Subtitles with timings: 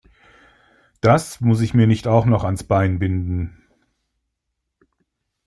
[1.01, 3.67] Das muss ich mir nicht auch noch ans Bein binden.